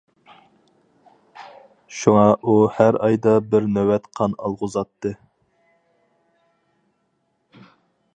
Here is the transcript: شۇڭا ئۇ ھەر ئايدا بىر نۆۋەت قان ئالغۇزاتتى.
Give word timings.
شۇڭا 1.97 2.23
ئۇ 2.41 2.55
ھەر 2.77 2.97
ئايدا 3.09 3.35
بىر 3.51 3.67
نۆۋەت 3.75 4.09
قان 4.21 4.33
ئالغۇزاتتى. 4.47 5.13